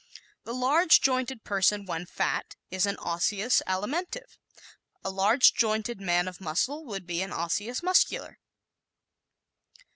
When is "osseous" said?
2.97-3.61, 7.31-7.83